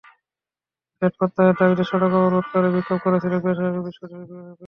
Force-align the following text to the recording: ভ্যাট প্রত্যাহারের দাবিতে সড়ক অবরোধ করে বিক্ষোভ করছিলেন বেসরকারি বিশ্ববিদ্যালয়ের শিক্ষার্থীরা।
ভ্যাট 1.01 1.13
প্রত্যাহারের 1.19 1.57
দাবিতে 1.59 1.83
সড়ক 1.89 2.13
অবরোধ 2.19 2.45
করে 2.51 2.67
বিক্ষোভ 2.75 2.99
করছিলেন 3.03 3.39
বেসরকারি 3.39 3.79
বিশ্ববিদ্যালয়ের 3.79 3.95
শিক্ষার্থীরা। 4.27 4.59